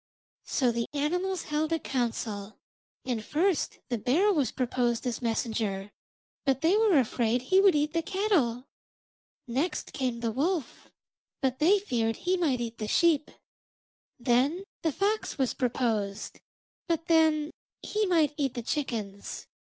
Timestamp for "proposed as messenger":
4.51-5.91